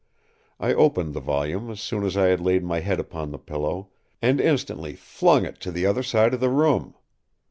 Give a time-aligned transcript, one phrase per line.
[0.59, 3.89] I opened the volume as soon as I had laid my head upon the pillow,
[4.19, 6.95] and instantly flung it to the other side of the room.